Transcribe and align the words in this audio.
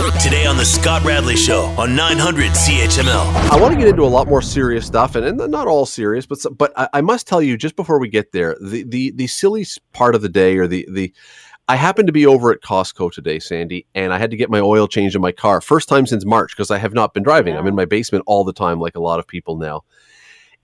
Today 0.00 0.46
on 0.46 0.56
The 0.56 0.64
Scott 0.64 1.04
Radley 1.04 1.36
Show 1.36 1.64
on 1.78 1.94
900 1.94 2.52
CHML. 2.52 3.50
I 3.50 3.60
want 3.60 3.74
to 3.74 3.78
get 3.78 3.86
into 3.86 4.02
a 4.02 4.04
lot 4.04 4.28
more 4.28 4.40
serious 4.40 4.86
stuff, 4.86 5.14
and, 5.14 5.26
and 5.26 5.50
not 5.50 5.66
all 5.66 5.84
serious, 5.84 6.24
but 6.24 6.38
some, 6.38 6.54
but 6.54 6.72
I, 6.74 6.88
I 6.94 7.00
must 7.02 7.26
tell 7.26 7.42
you 7.42 7.58
just 7.58 7.76
before 7.76 7.98
we 7.98 8.08
get 8.08 8.32
there, 8.32 8.56
the 8.62 8.82
the 8.84 9.10
the 9.10 9.26
silly 9.26 9.66
part 9.92 10.14
of 10.14 10.22
the 10.22 10.28
day, 10.30 10.56
or 10.56 10.66
the 10.66 10.88
the 10.90 11.12
I 11.68 11.76
happened 11.76 12.06
to 12.06 12.14
be 12.14 12.24
over 12.24 12.50
at 12.50 12.62
Costco 12.62 13.12
today, 13.12 13.38
Sandy, 13.38 13.86
and 13.94 14.12
I 14.12 14.18
had 14.18 14.30
to 14.30 14.38
get 14.38 14.48
my 14.48 14.60
oil 14.60 14.88
changed 14.88 15.16
in 15.16 15.22
my 15.22 15.32
car. 15.32 15.60
First 15.60 15.88
time 15.88 16.06
since 16.06 16.24
March 16.24 16.56
because 16.56 16.70
I 16.70 16.78
have 16.78 16.94
not 16.94 17.12
been 17.12 17.22
driving. 17.22 17.54
I'm 17.54 17.66
in 17.66 17.74
my 17.74 17.84
basement 17.84 18.24
all 18.26 18.42
the 18.42 18.54
time, 18.54 18.80
like 18.80 18.96
a 18.96 19.00
lot 19.00 19.18
of 19.20 19.26
people 19.26 19.58
now. 19.58 19.82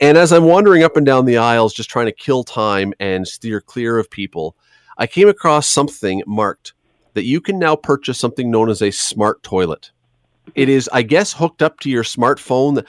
And 0.01 0.17
as 0.17 0.33
I'm 0.33 0.45
wandering 0.45 0.83
up 0.83 0.97
and 0.97 1.05
down 1.05 1.27
the 1.27 1.37
aisles, 1.37 1.75
just 1.75 1.91
trying 1.91 2.07
to 2.07 2.13
kill 2.13 2.43
time 2.43 2.95
and 3.01 3.29
steer 3.29 3.61
clear 3.61 3.99
of 3.99 4.11
people, 4.11 4.57
I 4.99 5.07
came 5.07 5.29
across 5.29 5.69
something 5.69 6.23
marked 6.27 6.73
that 7.17 7.25
you 7.25 7.41
can 7.41 7.59
now 7.59 7.75
purchase 7.75 8.19
something 8.19 8.51
known 8.51 8.69
as 8.69 8.83
a 8.83 8.91
smart 8.91 9.43
toilet. 9.43 9.91
It 10.55 10.69
is, 10.69 10.89
I 10.93 11.01
guess, 11.01 11.33
hooked 11.33 11.63
up 11.63 11.81
to 11.81 11.91
your 11.91 12.03
smartphone. 12.03 12.87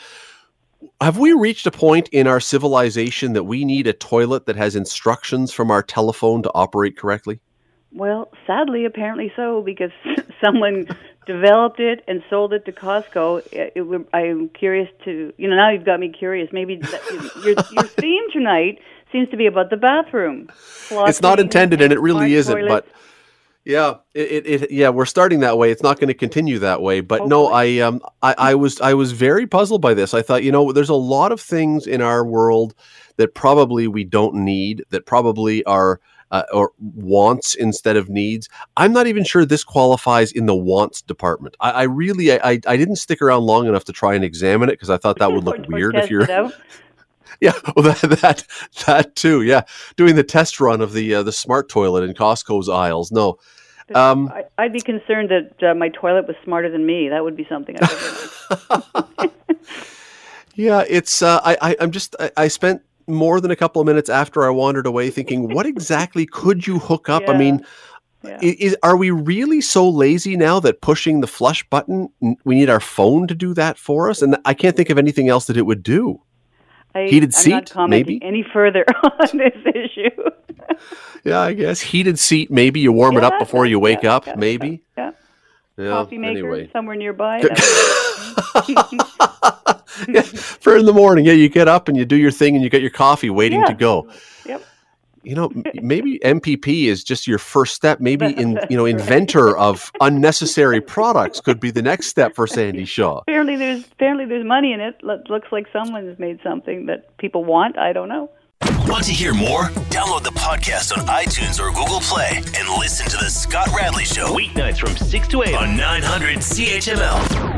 Have 0.99 1.17
we 1.17 1.31
reached 1.31 1.65
a 1.65 1.71
point 1.71 2.09
in 2.09 2.27
our 2.27 2.41
civilization 2.41 3.31
that 3.33 3.45
we 3.45 3.63
need 3.63 3.87
a 3.87 3.93
toilet 3.93 4.45
that 4.45 4.57
has 4.57 4.75
instructions 4.75 5.53
from 5.53 5.71
our 5.71 5.81
telephone 5.81 6.43
to 6.43 6.51
operate 6.53 6.97
correctly? 6.97 7.39
Well, 7.93 8.29
sadly, 8.45 8.83
apparently 8.83 9.31
so, 9.33 9.61
because 9.61 9.91
someone 10.43 10.87
developed 11.25 11.79
it 11.79 12.03
and 12.05 12.21
sold 12.29 12.51
it 12.51 12.65
to 12.65 12.73
Costco. 12.73 13.47
It, 13.53 13.73
it, 13.75 14.07
I'm 14.13 14.49
curious 14.49 14.89
to, 15.05 15.33
you 15.37 15.49
know, 15.49 15.55
now 15.55 15.69
you've 15.69 15.85
got 15.85 16.01
me 16.01 16.09
curious. 16.09 16.49
Maybe 16.51 16.75
that, 16.75 17.33
your, 17.45 17.55
your 17.71 17.83
theme 18.01 18.23
tonight 18.33 18.79
seems 19.13 19.29
to 19.29 19.37
be 19.37 19.45
about 19.45 19.69
the 19.69 19.77
bathroom. 19.77 20.49
It's 20.91 21.21
not 21.21 21.39
intended, 21.39 21.81
and 21.81 21.93
it 21.93 21.99
really 22.01 22.33
isn't. 22.33 22.53
Toilets. 22.53 22.87
But 22.87 22.97
yeah, 23.67 23.95
it, 24.13 24.45
it, 24.45 24.63
it, 24.63 24.71
yeah, 24.71 24.87
we're 24.87 25.05
starting 25.05 25.41
that 25.41 25.57
way. 25.57 25.71
It's 25.71 25.83
not 25.83 25.99
going 25.99 26.07
to 26.07 26.13
continue 26.13 26.57
that 26.59 26.81
way. 26.81 27.01
But 27.01 27.19
Hopefully. 27.19 27.29
no, 27.29 27.47
I 27.51 27.79
um 27.79 28.01
I, 28.21 28.35
I 28.37 28.55
was 28.55 28.79
I 28.79 28.93
was 28.93 29.11
very 29.11 29.45
puzzled 29.45 29.81
by 29.81 29.93
this. 29.93 30.13
I 30.13 30.21
thought, 30.21 30.43
you 30.43 30.53
know, 30.53 30.71
there's 30.71 30.87
a 30.87 30.95
lot 30.95 31.33
of 31.33 31.41
things 31.41 31.85
in 31.85 32.01
our 32.01 32.25
world 32.25 32.73
that 33.17 33.35
probably 33.35 33.89
we 33.89 34.05
don't 34.05 34.35
need, 34.35 34.85
that 34.91 35.05
probably 35.05 35.65
are 35.65 35.99
uh, 36.31 36.43
or 36.53 36.71
wants 36.79 37.55
instead 37.55 37.97
of 37.97 38.07
needs. 38.07 38.47
I'm 38.77 38.93
not 38.93 39.05
even 39.05 39.25
sure 39.25 39.43
this 39.43 39.65
qualifies 39.65 40.31
in 40.31 40.45
the 40.45 40.55
wants 40.55 41.01
department. 41.01 41.57
I, 41.59 41.71
I 41.71 41.83
really 41.83 42.31
I, 42.31 42.61
I 42.65 42.77
didn't 42.77 42.95
stick 42.95 43.21
around 43.21 43.43
long 43.43 43.67
enough 43.67 43.83
to 43.85 43.93
try 43.93 44.15
and 44.15 44.23
examine 44.23 44.69
it 44.69 44.73
because 44.73 44.89
I 44.89 44.95
thought 44.95 45.19
that 45.19 45.33
would 45.33 45.43
look 45.43 45.67
weird 45.67 45.95
if 45.95 46.09
you're. 46.09 46.25
Yeah, 47.39 47.53
well, 47.75 47.83
that 47.83 48.01
that 48.21 48.43
that 48.85 49.15
too. 49.15 49.41
Yeah, 49.41 49.61
doing 49.95 50.15
the 50.15 50.23
test 50.23 50.59
run 50.59 50.81
of 50.81 50.93
the 50.93 51.15
uh, 51.15 51.23
the 51.23 51.31
smart 51.31 51.69
toilet 51.69 52.03
in 52.03 52.13
Costco's 52.13 52.69
aisles. 52.69 53.11
No, 53.11 53.37
um, 53.95 54.31
I, 54.57 54.63
would 54.63 54.73
be 54.73 54.81
concerned 54.81 55.29
that 55.29 55.69
uh, 55.69 55.73
my 55.73 55.89
toilet 55.89 56.27
was 56.27 56.35
smarter 56.43 56.69
than 56.69 56.85
me. 56.85 57.09
That 57.09 57.23
would 57.23 57.37
be 57.37 57.45
something. 57.47 57.77
I 57.79 59.29
yeah, 60.55 60.83
it's. 60.87 61.21
Uh, 61.21 61.39
I, 61.43 61.57
I 61.61 61.75
am 61.79 61.91
just. 61.91 62.15
I, 62.19 62.31
I, 62.35 62.47
spent 62.49 62.81
more 63.07 63.39
than 63.39 63.49
a 63.49 63.55
couple 63.55 63.81
of 63.81 63.85
minutes 63.85 64.09
after 64.09 64.45
I 64.45 64.49
wandered 64.49 64.85
away 64.85 65.09
thinking, 65.09 65.53
what 65.53 65.65
exactly 65.65 66.25
could 66.25 66.67
you 66.67 66.79
hook 66.79 67.07
up? 67.07 67.23
Yeah. 67.23 67.31
I 67.31 67.37
mean. 67.37 67.65
Yeah. 68.23 68.39
Is, 68.41 68.75
are 68.81 68.97
we 68.97 69.11
really 69.11 69.61
so 69.61 69.87
lazy 69.87 70.35
now 70.35 70.59
that 70.59 70.81
pushing 70.81 71.21
the 71.21 71.27
flush 71.27 71.63
button, 71.69 72.09
we 72.43 72.55
need 72.55 72.69
our 72.69 72.79
phone 72.79 73.27
to 73.27 73.35
do 73.35 73.53
that 73.53 73.77
for 73.77 74.09
us? 74.09 74.23
And 74.23 74.35
I 74.43 74.55
can't 74.55 74.75
think 74.75 74.89
of 74.89 74.97
anything 74.97 75.29
else 75.29 75.45
that 75.45 75.55
it 75.55 75.61
would 75.61 75.83
do. 75.83 76.19
I, 76.95 77.07
Heated 77.07 77.29
I'm 77.35 77.65
seat, 77.65 77.73
maybe 77.87 78.19
any 78.23 78.43
further 78.53 78.85
on 79.03 79.37
this 79.37 79.55
issue. 79.65 80.09
yeah, 81.23 81.41
I 81.41 81.53
guess 81.53 81.79
heated 81.79 82.17
seat. 82.17 82.49
Maybe 82.49 82.79
you 82.79 82.91
warm 82.91 83.13
yeah, 83.13 83.19
it 83.19 83.23
up 83.25 83.39
before 83.39 83.65
you 83.65 83.79
wake 83.79 84.03
yeah, 84.03 84.15
up. 84.15 84.25
Yeah, 84.25 84.35
maybe. 84.35 84.83
Yeah. 84.97 85.11
Coffee 85.77 86.17
maker 86.17 86.39
anyway. 86.39 86.69
somewhere 86.73 86.95
nearby. 86.95 87.37
yeah, 90.07 90.21
for 90.23 90.75
in 90.75 90.85
the 90.85 90.93
morning, 90.93 91.25
yeah, 91.25 91.33
you 91.33 91.49
get 91.49 91.67
up 91.67 91.87
and 91.87 91.95
you 91.95 92.03
do 92.03 92.15
your 92.15 92.31
thing 92.31 92.55
and 92.55 92.63
you 92.63 92.69
get 92.71 92.81
your 92.81 92.89
coffee 92.89 93.29
waiting 93.29 93.63
to 93.65 93.75
go. 93.75 94.09
Yep. 94.47 94.63
You 95.23 95.35
know, 95.35 95.51
maybe 95.75 96.19
MPP 96.19 96.85
is 96.85 97.03
just 97.03 97.27
your 97.27 97.37
first 97.37 97.75
step. 97.75 97.99
Maybe 97.99 98.25
in 98.37 98.59
you 98.69 98.77
know, 98.77 98.85
inventor 98.85 99.57
of 99.57 99.91
unnecessary 100.01 100.81
products 100.95 101.41
could 101.41 101.59
be 101.59 101.71
the 101.71 101.81
next 101.81 102.07
step 102.07 102.35
for 102.35 102.47
Sandy 102.47 102.85
Shaw. 102.85 103.19
Apparently, 103.19 103.55
there's 103.55 103.85
apparently 103.85 104.25
there's 104.25 104.45
money 104.45 104.73
in 104.73 104.79
it. 104.79 105.03
Looks 105.03 105.51
like 105.51 105.65
someone's 105.73 106.17
made 106.19 106.39
something 106.43 106.85
that 106.87 107.17
people 107.17 107.43
want. 107.43 107.77
I 107.77 107.93
don't 107.93 108.09
know. 108.09 108.29
Want 108.87 109.03
to 109.05 109.13
hear 109.13 109.33
more? 109.33 109.65
Download 109.89 110.23
the 110.23 110.31
podcast 110.31 110.97
on 110.97 111.05
iTunes 111.07 111.59
or 111.59 111.69
Google 111.71 111.99
Play 111.99 112.41
and 112.55 112.69
listen 112.79 113.07
to 113.09 113.17
The 113.17 113.29
Scott 113.29 113.67
Radley 113.75 114.05
Show. 114.05 114.33
Weeknights 114.33 114.79
from 114.79 114.95
6 114.95 115.27
to 115.27 115.43
8 115.43 115.55
on 115.55 115.75
900 115.75 116.37
CHML. 116.37 117.56